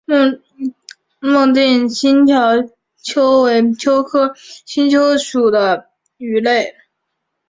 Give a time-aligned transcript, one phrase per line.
[1.19, 2.53] 孟定新条
[3.03, 4.33] 鳅为鳅科
[4.65, 6.73] 新条鳅属的鱼类。